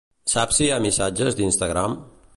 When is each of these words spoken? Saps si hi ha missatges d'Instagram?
Saps 0.31 0.57
si 0.59 0.63
hi 0.67 0.71
ha 0.77 0.81
missatges 0.87 1.37
d'Instagram? 1.41 1.99